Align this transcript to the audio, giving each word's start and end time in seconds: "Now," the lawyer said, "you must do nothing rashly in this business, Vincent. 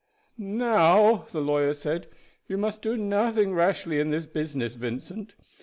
"Now," 0.39 1.27
the 1.31 1.41
lawyer 1.41 1.75
said, 1.75 2.07
"you 2.47 2.57
must 2.57 2.81
do 2.81 2.97
nothing 2.97 3.53
rashly 3.53 3.99
in 3.99 4.09
this 4.09 4.25
business, 4.25 4.73
Vincent. 4.73 5.35